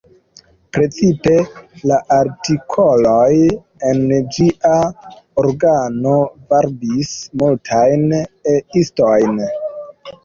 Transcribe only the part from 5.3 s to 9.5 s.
organo varbis multajn E-istojn.